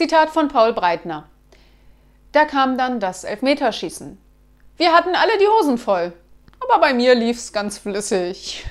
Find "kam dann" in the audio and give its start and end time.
2.46-3.00